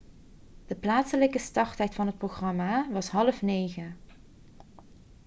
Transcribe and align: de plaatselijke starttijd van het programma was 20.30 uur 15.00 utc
de 0.67 0.75
plaatselijke 0.75 1.39
starttijd 1.39 1.95
van 1.95 2.05
het 2.07 2.17
programma 2.17 2.87
was 2.91 3.07
20.30 3.07 3.11
uur 3.11 3.33
15.00 3.33 3.45
utc 3.45 3.81